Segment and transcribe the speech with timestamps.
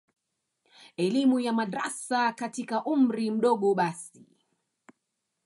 [0.97, 4.25] elimu ya madrasa katika umri mdogo basi